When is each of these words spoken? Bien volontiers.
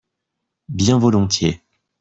Bien 0.67 0.97
volontiers. 0.97 1.61